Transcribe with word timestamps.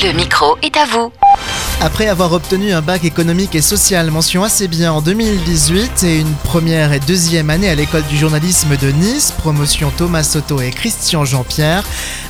Le 0.00 0.12
micro 0.12 0.56
est 0.62 0.76
à 0.76 0.84
vous. 0.84 1.10
Après 1.80 2.06
avoir 2.06 2.32
obtenu 2.32 2.72
un 2.72 2.80
bac 2.82 3.04
économique 3.04 3.56
et 3.56 3.62
social 3.62 4.12
mention 4.12 4.44
assez 4.44 4.68
bien 4.68 4.92
en 4.92 5.02
2018 5.02 6.04
et 6.04 6.20
une 6.20 6.32
première 6.44 6.92
et 6.92 7.00
deuxième 7.00 7.50
année 7.50 7.68
à 7.68 7.74
l'école 7.74 8.04
du 8.04 8.16
journalisme 8.16 8.76
de 8.76 8.92
Nice, 8.92 9.32
promotion 9.38 9.90
Thomas 9.90 10.22
Soto 10.22 10.60
et 10.60 10.70
Christian 10.70 11.24
Jean-Pierre, 11.24 11.82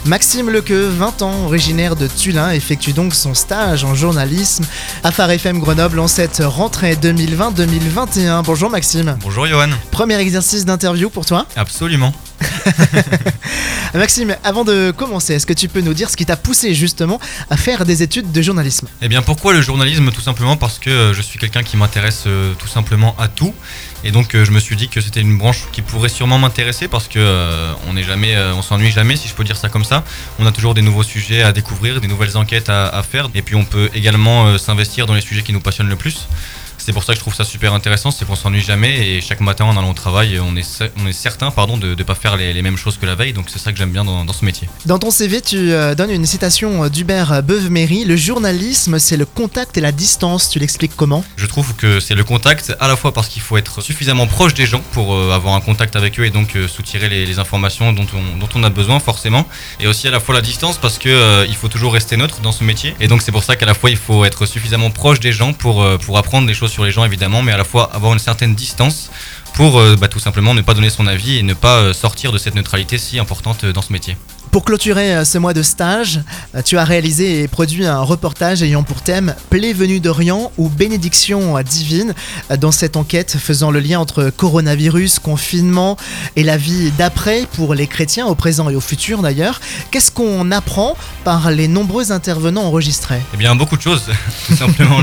Maxime 0.07 0.49
Lequeux, 0.49 0.89
20 0.89 1.21
ans, 1.21 1.45
originaire 1.45 1.95
de 1.95 2.07
Tulin, 2.07 2.53
effectue 2.53 2.95
donc 2.95 3.15
son 3.15 3.35
stage 3.35 3.85
en 3.85 3.95
journalisme 3.95 4.65
à 5.05 5.11
Phare 5.11 5.33
FM 5.33 5.59
Grenoble 5.59 5.99
en 5.99 6.09
cette 6.09 6.43
rentrée 6.43 6.95
2020-2021. 6.95 8.45
Bonjour 8.45 8.71
Maxime. 8.71 9.19
Bonjour 9.21 9.47
Johan. 9.47 9.69
Premier 9.91 10.17
exercice 10.17 10.65
d'interview 10.65 11.11
pour 11.11 11.27
toi? 11.27 11.45
Absolument. 11.55 12.15
Maxime, 13.95 14.37
avant 14.45 14.65
de 14.65 14.91
commencer, 14.91 15.35
est-ce 15.35 15.47
que 15.47 15.53
tu 15.53 15.69
peux 15.69 15.81
nous 15.81 15.95
dire 15.95 16.11
ce 16.11 16.17
qui 16.17 16.27
t'a 16.27 16.37
poussé 16.37 16.75
justement 16.75 17.21
à 17.51 17.57
faire 17.57 17.85
des 17.85 18.03
études 18.03 18.33
de 18.33 18.43
journalisme? 18.43 18.89
Eh 19.03 19.09
bien 19.09 19.23
pourquoi 19.23 19.53
le 19.53 19.63
journalisme? 19.63 20.11
Tout 20.11 20.21
simplement 20.21 20.57
parce 20.57 20.79
que 20.79 20.91
euh, 20.91 21.15
je 21.15 21.23
suis 21.23 21.39
quelqu'un 21.39 21.63
qui 21.63 21.77
m'intéresse 21.77 22.25
euh, 22.27 22.53
tout 22.59 22.69
simplement 22.69 23.17
à 23.19 23.29
tout. 23.29 23.55
Et 24.05 24.11
donc 24.11 24.35
euh, 24.35 24.45
je 24.45 24.51
me 24.51 24.61
suis 24.61 24.77
dit 24.77 24.89
que 24.89 25.01
c'était 25.01 25.21
une 25.21 25.37
branche 25.37 25.65
qui 25.73 25.83
pourrait 25.83 26.09
sûrement 26.09 26.39
m'intéresser 26.39 26.89
parce 26.89 27.09
que 27.09 27.19
on 27.89 27.95
n'est 27.95 28.03
jamais, 28.03 28.37
on 28.55 28.63
s'ennuie 28.63 28.91
jamais 28.91 29.17
si 29.17 29.29
je 29.29 29.35
peux 29.35 29.45
dire 29.45 29.57
ça 29.57 29.69
comme 29.69 29.85
ça. 29.85 30.05
On 30.39 30.47
a 30.47 30.53
toujours 30.53 30.75
des 30.75 30.83
nouveaux 30.83 31.03
sujets 31.03 31.43
à 31.43 31.53
découvrir, 31.53 32.01
des 32.01 32.09
nouvelles 32.09 32.37
enquêtes 32.37 32.69
à, 32.69 33.03
faire. 33.03 33.29
Et 33.35 33.43
puis 33.43 33.55
on 33.55 33.65
peut 33.65 33.91
également 33.95 34.59
s'investir 34.59 35.07
dans 35.07 35.15
les 35.15 35.21
sujets 35.21 35.43
qui 35.43 35.53
nous 35.53 35.61
passionnent 35.61 35.89
le 35.89 35.97
plus. 35.97 36.29
C'est 36.89 36.95
pour 36.95 37.05
ça 37.05 37.13
que 37.13 37.17
je 37.19 37.21
trouve 37.21 37.35
ça 37.35 37.45
super 37.45 37.75
intéressant, 37.75 38.11
c'est 38.11 38.25
qu'on 38.25 38.35
s'ennuie 38.35 38.63
jamais 38.63 39.07
et 39.07 39.21
chaque 39.21 39.41
matin 39.41 39.67
en 39.67 39.77
allant 39.77 39.91
au 39.91 39.93
travail, 39.93 40.41
on 40.41 40.57
est, 40.57 40.83
on 40.99 41.07
est 41.07 41.13
certain 41.13 41.51
pardon, 41.51 41.77
de 41.77 41.95
ne 41.95 42.03
pas 42.03 42.15
faire 42.15 42.35
les, 42.39 42.55
les 42.55 42.63
mêmes 42.63 42.79
choses 42.79 42.97
que 42.97 43.05
la 43.05 43.15
veille. 43.15 43.35
Donc 43.35 43.51
c'est 43.53 43.59
ça 43.59 43.73
que 43.73 43.77
j'aime 43.79 43.91
bien 43.91 44.07
dans- 44.07 44.25
dans 44.25 44.33
ce 44.33 44.43
métier. 44.43 44.71
Dans 44.87 44.99
ton 44.99 45.11
CV, 45.11 45.43
tu 45.43 45.71
euh, 45.71 45.95
donnes 45.95 46.11
une 46.11 46.25
citation 46.25 46.85
euh, 46.85 46.89
d'Hubert 46.89 47.43
Beuve-Méry 47.43 48.07
Le 48.07 48.17
journalisme, 48.17 48.99
c'est 48.99 49.19
le 49.19 49.27
contact 49.27 49.77
et 49.77 49.83
la 49.83 49.93
distance. 49.93 50.49
Tu 50.49 50.59
l'expliques 50.61 50.93
comment? 50.97 51.23
Je 51.37 51.45
trouve 51.45 51.75
que 51.75 52.01
c'est 52.01 52.15
le 52.15 52.25
contact 52.25 52.75
à 52.81 52.89
la 52.89 52.97
fois 52.97 53.13
parce 53.13 53.29
qu'il 53.29 53.43
faut 53.43 53.59
être 53.59 53.83
suffisamment 53.83 54.27
proche 54.27 54.55
des 54.55 54.65
gens 54.65 54.81
pour 54.93 55.13
euh, 55.15 55.33
avoir 55.35 55.57
un 55.57 55.61
contact 55.61 55.95
avec 55.95 56.19
eux 56.19 56.25
et 56.25 56.31
donc 56.31 56.57
euh, 56.57 56.69
soutirer 56.69 57.11
les, 57.11 57.27
les 57.27 57.39
informations 57.39 57.93
dont 57.93 58.07
on, 58.15 58.39
dont 58.39 58.49
on 58.55 58.65
a 58.65 58.71
besoin 58.71 58.99
forcément. 58.99 59.47
Et 59.79 59.87
aussi 59.87 60.09
à 60.09 60.11
la 60.11 60.21
fois 60.21 60.35
la 60.35 60.41
distance 60.41 60.79
parce 60.79 60.97
que 60.97 61.47
il 61.47 61.55
faut 61.55 61.69
toujours 61.69 61.93
rester 61.93 62.17
neutre 62.17 62.41
dans 62.41 62.53
ce 62.53 62.65
métier. 62.65 62.95
Et 62.99 63.09
donc 63.09 63.21
c'est 63.21 63.31
pour 63.33 63.45
ça 63.45 63.57
qu'à 63.57 63.67
la 63.67 63.75
fois 63.75 63.91
il 63.91 63.99
faut 63.99 64.25
être 64.25 64.47
suffisamment 64.47 64.91
proche 64.91 65.21
des 65.21 65.33
gens 65.33 65.53
pour, 65.53 65.87
pour 65.99 66.17
apprendre 66.17 66.47
des 66.47 66.55
choses 66.55 66.73
les 66.85 66.93
gens 66.93 67.05
évidemment, 67.05 67.43
mais 67.43 67.53
à 67.53 67.57
la 67.57 67.65
fois 67.65 67.91
avoir 67.93 68.13
une 68.13 68.19
certaine 68.19 68.55
distance 68.55 69.11
pour 69.55 69.79
euh, 69.79 69.97
bah, 69.97 70.09
tout 70.09 70.21
simplement 70.21 70.55
ne 70.55 70.63
pas 70.63 70.75
donner 70.75 70.91
son 70.91 71.07
avis 71.07 71.39
et 71.39 71.43
ne 71.43 71.55
pas 71.55 71.79
euh, 71.79 71.93
sortir 71.93 72.33
de 72.33 72.39
cette 72.39 72.55
neutralité 72.55 72.99
si 72.99 73.19
importante 73.19 73.65
euh, 73.65 73.73
dans 73.73 73.83
ce 73.83 73.93
métier. 73.93 74.17
Pour 74.59 74.65
clôturer 74.65 75.15
euh, 75.15 75.25
ce 75.25 75.39
mois 75.39 75.55
de 75.55 75.63
stage, 75.63 76.19
euh, 76.57 76.63
tu 76.63 76.79
as 76.79 76.85
réalisé 76.85 77.43
et 77.43 77.47
produit 77.47 77.87
un 77.87 78.01
reportage 78.01 78.61
ayant 78.61 78.83
pour 78.83 79.03
thème 79.03 79.37
Plaie 79.51 79.73
venue 79.73 80.01
d'Orient 80.01 80.51
ou 80.59 80.69
bénédiction 80.69 81.63
divine. 81.63 82.13
Euh, 82.51 82.57
Dans 82.57 82.73
cette 82.73 82.97
enquête 82.97 83.37
faisant 83.39 83.71
le 83.71 83.79
lien 83.79 84.01
entre 84.01 84.31
coronavirus, 84.31 85.21
confinement 85.21 85.97
et 86.35 86.43
la 86.43 86.57
vie 86.57 86.91
d'après 86.99 87.47
pour 87.53 87.73
les 87.73 87.87
chrétiens 87.87 88.27
au 88.27 88.35
présent 88.35 88.69
et 88.69 88.75
au 88.75 88.81
futur 88.81 89.23
d'ailleurs, 89.23 89.61
qu'est-ce 89.93 90.11
qu'on 90.11 90.51
apprend 90.51 90.97
par 91.23 91.53
les 91.53 91.69
nombreux 91.69 92.11
intervenants 92.11 92.65
enregistrés? 92.65 93.21
Eh 93.35 93.37
bien, 93.37 93.55
beaucoup 93.55 93.77
de 93.77 93.83
choses. 93.83 94.11
Tout 94.49 94.57
simplement, 94.57 95.01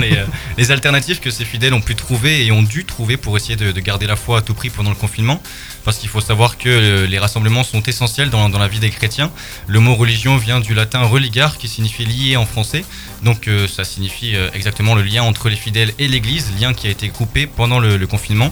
les, 0.58 0.70
alternatives 0.70 1.22
que 1.22 1.32
ces 1.32 1.46
fidèles 1.46 1.74
ont 1.74 1.80
pu 1.80 1.96
trouver 1.96 2.46
et 2.46 2.52
ont 2.52 2.64
dû 2.64 2.84
trouver 2.84 3.16
pour 3.16 3.38
essayer 3.38 3.56
de, 3.56 3.72
de 3.72 3.80
garder 3.80 4.06
la 4.06 4.18
foi 4.18 4.40
à 4.40 4.42
tout 4.42 4.54
prix 4.54 4.70
pendant 4.70 4.90
le 4.90 4.98
confinement. 4.98 5.42
Parce 5.86 5.98
qu'il 5.98 6.10
faut 6.10 6.20
savoir 6.20 6.58
que 6.58 7.06
les 7.06 7.20
rassemblements 7.20 7.64
sont 7.64 7.84
essentiels 7.84 8.32
dans 8.32 8.50
la 8.50 8.68
vie 8.68 8.80
des 8.80 8.90
chrétiens. 8.90 9.32
Le 9.68 9.80
mot 9.80 9.96
religion 9.96 10.38
vient 10.38 10.60
du 10.60 10.74
latin 10.74 11.04
religare 11.04 11.58
qui 11.58 11.68
signifie 11.68 12.06
lié 12.06 12.38
en 12.38 12.46
français. 12.46 12.86
Donc, 13.24 13.48
euh, 13.48 13.68
ça 13.68 13.84
signifie 13.84 14.36
euh, 14.36 14.50
exactement 14.54 14.96
le 14.96 15.02
lien 15.02 15.24
entre 15.24 15.50
les 15.50 15.56
fidèles 15.56 15.94
et 16.00 16.08
l'Église, 16.08 16.52
lien 16.60 16.74
qui 16.74 16.88
a 16.88 16.90
été 16.90 17.10
coupé 17.10 17.48
pendant 17.48 17.80
le 17.80 18.06
confinement. 18.08 18.52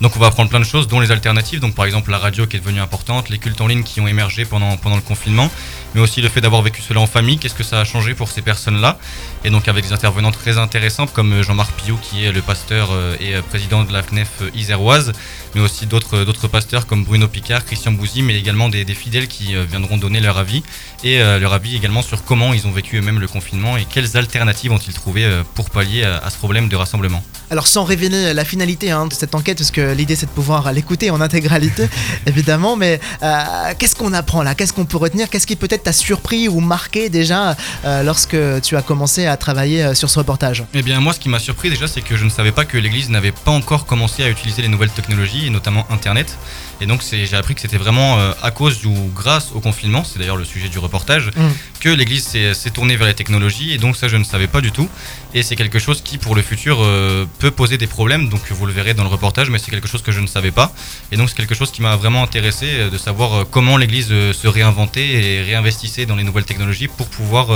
Donc 0.00 0.16
on 0.16 0.18
va 0.18 0.28
apprendre 0.28 0.48
plein 0.48 0.60
de 0.60 0.64
choses, 0.64 0.88
dont 0.88 1.00
les 1.00 1.10
alternatives, 1.10 1.60
donc 1.60 1.74
par 1.74 1.84
exemple 1.84 2.10
la 2.10 2.18
radio 2.18 2.46
qui 2.46 2.56
est 2.56 2.60
devenue 2.60 2.80
importante, 2.80 3.28
les 3.28 3.38
cultes 3.38 3.60
en 3.60 3.66
ligne 3.66 3.82
qui 3.82 4.00
ont 4.00 4.08
émergé 4.08 4.46
pendant, 4.46 4.76
pendant 4.78 4.96
le 4.96 5.02
confinement, 5.02 5.50
mais 5.94 6.00
aussi 6.00 6.22
le 6.22 6.28
fait 6.30 6.40
d'avoir 6.40 6.62
vécu 6.62 6.80
cela 6.80 7.00
en 7.00 7.06
famille, 7.06 7.36
qu'est-ce 7.38 7.54
que 7.54 7.62
ça 7.62 7.80
a 7.80 7.84
changé 7.84 8.14
pour 8.14 8.28
ces 8.28 8.40
personnes-là? 8.40 8.98
Et 9.44 9.50
donc 9.50 9.68
avec 9.68 9.84
des 9.84 9.92
intervenants 9.92 10.32
très 10.32 10.56
intéressants 10.56 11.06
comme 11.06 11.32
euh, 11.34 11.42
Jean-Marc 11.42 11.72
Pillou 11.72 11.98
qui 11.98 12.24
est 12.24 12.32
le 12.32 12.40
pasteur 12.40 12.88
euh, 12.92 13.16
et 13.20 13.34
euh, 13.34 13.42
président 13.42 13.84
de 13.84 13.92
la 13.92 14.02
CNEF 14.02 14.28
euh, 14.40 14.50
iséroise, 14.54 15.12
mais 15.54 15.60
aussi 15.60 15.84
d'autres 15.86 16.48
pasteurs 16.48 16.86
comme 16.86 17.04
Bruno 17.04 17.28
Picard, 17.28 17.64
Christian 17.64 17.92
Bouzy, 17.92 18.22
mais 18.22 18.38
également 18.38 18.68
des, 18.68 18.84
fidèles 18.94 19.28
qui 19.28 19.54
viendront 19.68 19.96
donner 19.96 20.20
leur 20.20 20.38
avis, 20.38 20.62
et 21.04 21.18
leur 21.18 21.52
avis 21.52 21.76
également 21.76 22.02
sur 22.02 22.24
comment 22.24 22.52
ils 22.52 22.66
ont 22.66 22.70
vécu 22.70 22.98
eux-mêmes 22.98 23.18
le 23.18 23.28
confinement 23.28 23.76
et 23.76 23.84
quelles 23.84 24.16
alternatives 24.16 24.72
ont-ils 24.72 24.94
trouvé 24.94 25.28
pour 25.54 25.70
pallier 25.70 26.04
à- 26.04 26.18
à 26.18 26.30
ce 26.30 26.36
problème 26.36 26.68
de 26.68 26.76
rassemblement? 26.76 27.22
Alors 27.50 27.66
sans 27.66 27.84
révéler 27.84 28.32
la 28.34 28.44
finalité 28.44 28.90
hein, 28.90 29.06
de 29.06 29.14
cette 29.14 29.34
enquête, 29.34 29.58
parce 29.58 29.70
que 29.70 29.89
l'idée 29.94 30.16
c'est 30.16 30.26
de 30.26 30.30
pouvoir 30.30 30.72
l'écouter 30.72 31.10
en 31.10 31.20
intégralité, 31.20 31.88
évidemment, 32.26 32.76
mais 32.76 33.00
euh, 33.22 33.42
qu'est-ce 33.78 33.96
qu'on 33.96 34.12
apprend 34.12 34.42
là? 34.42 34.54
Qu'est-ce 34.54 34.72
qu'on 34.72 34.84
peut 34.84 34.96
retenir? 34.96 35.28
Qu'est-ce 35.28 35.46
qui 35.46 35.56
peut-être 35.56 35.84
t'a 35.84 35.92
surpris 35.92 36.48
ou 36.48 36.60
marqué 36.60 37.08
déjà 37.08 37.56
euh, 37.84 38.02
lorsque 38.02 38.36
tu 38.62 38.76
as 38.76 38.82
commencé 38.82 39.26
à 39.26 39.36
travailler 39.36 39.82
euh, 39.82 39.94
sur 39.94 40.10
ce 40.10 40.18
reportage? 40.18 40.64
Eh 40.74 40.82
bien, 40.82 41.00
moi, 41.00 41.12
ce 41.12 41.20
qui 41.20 41.28
m'a 41.28 41.38
surpris 41.38 41.70
déjà, 41.70 41.88
c'est 41.88 42.02
que 42.02 42.16
je 42.16 42.24
ne 42.24 42.30
savais 42.30 42.52
pas 42.52 42.64
que 42.64 42.78
l'Église 42.78 43.10
n'avait 43.10 43.32
pas 43.32 43.50
encore 43.50 43.86
commencé 43.86 44.22
à 44.22 44.28
utiliser 44.28 44.62
les 44.62 44.68
nouvelles 44.68 44.90
technologies, 44.90 45.46
et 45.46 45.50
notamment 45.50 45.86
Internet. 45.90 46.36
Et 46.80 46.86
donc, 46.86 47.02
j'ai 47.10 47.36
appris 47.36 47.54
que 47.54 47.60
c'était 47.60 47.76
vraiment 47.76 48.18
euh, 48.18 48.32
à 48.42 48.50
cause 48.50 48.86
ou 48.86 48.94
grâce 49.14 49.50
au 49.54 49.60
confinement, 49.60 50.02
c'est 50.02 50.18
d'ailleurs 50.18 50.38
le 50.38 50.44
sujet 50.44 50.68
du 50.68 50.78
reportage, 50.78 51.30
Mm. 51.36 51.48
que 51.80 51.88
l'Église 51.88 52.24
s'est 52.24 52.54
s'est 52.54 52.70
tournée 52.70 52.96
vers 52.96 53.06
les 53.06 53.14
technologies. 53.14 53.72
Et 53.72 53.78
donc, 53.78 53.96
ça, 53.96 54.08
je 54.08 54.16
ne 54.16 54.24
savais 54.24 54.46
pas 54.46 54.60
du 54.60 54.72
tout. 54.72 54.88
Et 55.34 55.42
c'est 55.42 55.56
quelque 55.56 55.78
chose 55.78 56.02
qui, 56.02 56.18
pour 56.18 56.34
le 56.34 56.42
futur, 56.42 56.78
euh, 56.80 57.26
peut 57.38 57.50
poser 57.50 57.78
des 57.78 57.86
problèmes. 57.86 58.28
Donc, 58.28 58.40
vous 58.50 58.66
le 58.66 58.72
verrez 58.72 58.94
dans 58.94 59.04
le 59.04 59.08
reportage, 59.08 59.50
mais 59.50 59.58
c'est 59.58 59.70
quelque 59.70 59.79
chose 59.88 60.02
que 60.02 60.12
je 60.12 60.20
ne 60.20 60.26
savais 60.26 60.50
pas. 60.50 60.72
Et 61.12 61.16
donc, 61.16 61.28
c'est 61.28 61.36
quelque 61.36 61.54
chose 61.54 61.70
qui 61.70 61.82
m'a 61.82 61.96
vraiment 61.96 62.22
intéressé 62.22 62.66
euh, 62.70 62.90
de 62.90 62.98
savoir 62.98 63.32
euh, 63.34 63.44
comment 63.50 63.76
l'Église 63.76 64.08
euh, 64.10 64.32
se 64.32 64.48
réinventait 64.48 65.06
et 65.06 65.42
réinvestissait 65.42 66.06
dans 66.06 66.16
les 66.16 66.24
nouvelles 66.24 66.44
technologies 66.44 66.88
pour 66.88 67.08
pouvoir 67.08 67.48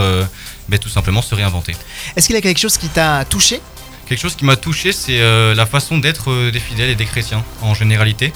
ben, 0.68 0.78
tout 0.78 0.88
simplement 0.88 1.22
se 1.22 1.34
réinventer. 1.34 1.74
Est-ce 2.16 2.26
qu'il 2.26 2.36
y 2.36 2.38
a 2.38 2.42
quelque 2.42 2.58
chose 2.58 2.76
qui 2.76 2.88
t'a 2.88 3.24
touché? 3.24 3.60
Quelque 4.06 4.20
chose 4.20 4.36
qui 4.36 4.44
m'a 4.44 4.56
touché, 4.56 4.92
c'est 4.92 5.20
euh, 5.20 5.54
la 5.54 5.66
façon 5.66 5.98
d'être 5.98 6.30
euh, 6.30 6.50
des 6.50 6.60
fidèles 6.60 6.90
et 6.90 6.94
des 6.94 7.06
chrétiens 7.06 7.44
en 7.62 7.74
généralité. 7.74 8.32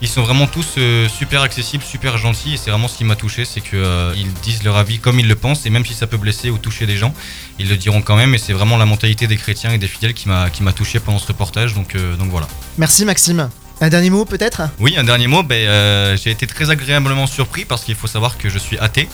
Ils 0.00 0.08
sont 0.08 0.22
vraiment 0.22 0.48
tous 0.48 0.74
euh, 0.78 1.08
super 1.08 1.42
accessibles, 1.42 1.84
super 1.84 2.18
gentils, 2.18 2.54
et 2.54 2.56
c'est 2.56 2.70
vraiment 2.70 2.88
ce 2.88 2.98
qui 2.98 3.04
m'a 3.04 3.14
touché, 3.14 3.44
c'est 3.44 3.60
qu'ils 3.60 4.32
disent 4.42 4.64
leur 4.64 4.76
avis 4.76 4.98
comme 4.98 5.20
ils 5.20 5.28
le 5.28 5.36
pensent, 5.36 5.64
et 5.64 5.70
même 5.70 5.86
si 5.86 5.94
ça 5.94 6.08
peut 6.08 6.16
blesser 6.16 6.50
ou 6.50 6.58
toucher 6.58 6.86
des 6.86 6.96
gens, 6.96 7.14
ils 7.60 7.68
le 7.68 7.76
diront 7.76 8.02
quand 8.02 8.16
même, 8.16 8.34
et 8.34 8.38
c'est 8.38 8.52
vraiment 8.52 8.76
la 8.76 8.86
mentalité 8.86 9.28
des 9.28 9.36
chrétiens 9.36 9.70
et 9.70 9.78
des 9.78 9.86
fidèles 9.86 10.14
qui 10.14 10.28
m'a 10.28 10.50
qui 10.50 10.64
m'a 10.64 10.72
touché 10.72 10.98
pendant 10.98 11.20
ce 11.20 11.28
reportage, 11.28 11.74
donc, 11.74 11.96
donc 12.18 12.30
voilà. 12.30 12.48
Merci 12.78 13.04
Maxime. 13.04 13.48
Un 13.82 13.88
dernier 13.88 14.10
mot 14.10 14.24
peut-être? 14.24 14.62
Oui, 14.78 14.94
un 14.96 15.02
dernier 15.02 15.26
mot, 15.26 15.42
ben, 15.42 15.66
euh, 15.66 16.16
j'ai 16.16 16.30
été 16.30 16.46
très 16.46 16.70
agréablement 16.70 17.26
surpris 17.26 17.64
parce 17.64 17.82
qu'il 17.82 17.96
faut 17.96 18.06
savoir 18.06 18.38
que 18.38 18.48
je 18.48 18.56
suis 18.56 18.78
athée 18.78 19.08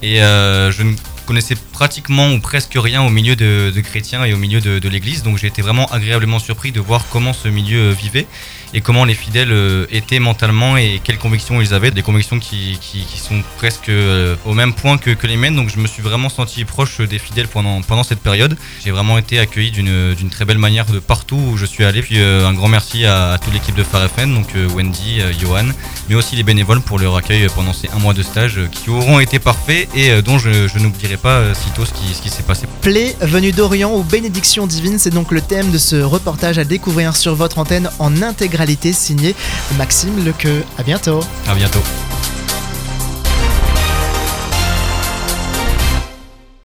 et 0.00 0.22
euh, 0.22 0.72
je 0.72 0.82
ne 0.82 0.94
connaissais 1.24 1.56
pratiquement 1.72 2.32
ou 2.32 2.40
presque 2.40 2.74
rien 2.76 3.02
au 3.02 3.10
milieu 3.10 3.36
de, 3.36 3.72
chrétiens 3.80 4.24
et 4.24 4.32
au 4.32 4.36
milieu 4.36 4.60
de, 4.60 4.78
de 4.78 4.88
l'église, 4.88 5.22
donc 5.22 5.38
j'ai 5.38 5.46
été 5.46 5.62
vraiment 5.62 5.86
agréablement 5.86 6.38
surpris 6.38 6.72
de 6.72 6.80
voir 6.80 7.06
comment 7.10 7.32
ce 7.32 7.48
milieu 7.48 7.90
euh, 7.90 7.92
vivait 7.92 8.26
et 8.74 8.80
comment 8.80 9.04
les 9.04 9.14
fidèles 9.14 9.52
euh, 9.52 9.86
étaient 9.92 10.18
mentalement 10.18 10.76
et 10.76 11.00
quelles 11.02 11.18
convictions 11.18 11.60
ils 11.60 11.72
avaient, 11.72 11.92
des 11.92 12.02
convictions 12.02 12.40
qui, 12.40 12.76
qui, 12.80 13.06
sont 13.18 13.42
presque 13.56 13.88
euh, 13.88 14.34
au 14.44 14.52
même 14.52 14.74
point 14.74 14.98
que, 14.98 15.14
les 15.24 15.36
miennes, 15.36 15.56
donc 15.56 15.70
je 15.70 15.78
me 15.78 15.86
suis 15.86 16.02
vraiment 16.02 16.28
senti 16.28 16.64
proche 16.64 17.00
des 17.00 17.18
fidèles 17.18 17.46
pendant, 17.48 17.80
pendant 17.80 18.02
cette 18.02 18.18
période. 18.18 18.58
J'ai 18.84 18.90
vraiment 18.90 19.16
été 19.16 19.38
accueilli 19.38 19.70
d'une 19.70 20.28
très 20.30 20.44
belle 20.44 20.58
manière 20.58 20.84
de 20.86 20.98
partout 20.98 21.36
où 21.52 21.56
je 21.56 21.64
suis 21.64 21.84
allé, 21.84 22.02
puis 22.02 22.18
euh, 22.18 22.46
un 22.46 22.52
grand 22.52 22.68
merci 22.68 23.06
à, 23.06 23.38
toute 23.42 23.54
l'équipe 23.54 23.76
de 23.76 23.84
Phare 23.84 24.08
donc 24.26 24.48
Wendy, 24.74 25.20
Johan, 25.40 25.66
mais 26.08 26.16
aussi 26.16 26.34
les 26.36 26.42
bénévoles 26.42 26.80
pour 26.80 26.98
leur 26.98 27.16
accueil 27.16 27.46
pendant 27.54 27.72
ces 27.72 27.88
un 27.94 27.98
mois 28.00 28.12
de 28.12 28.22
stage 28.22 28.60
qui 28.72 28.90
auront 28.90 29.20
été 29.20 29.38
parfaits 29.38 29.88
et 29.94 30.20
dont 30.20 30.38
je, 30.38 30.66
je 30.66 30.78
n'oublierai 30.78 31.16
pas 31.16 31.54
sitôt 31.54 31.84
ce 31.84 31.92
qui, 31.92 32.12
ce 32.12 32.20
qui 32.20 32.28
s'est 32.28 32.42
passé. 32.42 32.66
Plaie 32.82 33.16
venue 33.20 33.52
d'Orient 33.52 33.94
ou 33.94 34.02
bénédiction 34.02 34.66
divine, 34.66 34.98
c'est 34.98 35.10
donc 35.10 35.30
le 35.30 35.40
thème 35.40 35.70
de 35.70 35.78
ce 35.78 35.96
reportage 35.96 36.58
à 36.58 36.64
découvrir 36.64 37.16
sur 37.16 37.34
votre 37.34 37.58
antenne 37.58 37.88
en 37.98 38.20
intégralité 38.22 38.63
signé 38.92 39.34
Maxime 39.76 40.24
Lequeux. 40.24 40.64
À 40.78 40.82
bientôt. 40.82 41.20
À 41.46 41.54
bientôt. 41.54 41.82